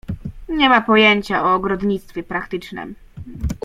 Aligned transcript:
"Nie 0.49 0.69
ma 0.69 0.81
pojęcia 0.81 1.43
o 1.43 1.53
ogrodnictwie 1.53 2.23
praktycznem." 2.23 2.95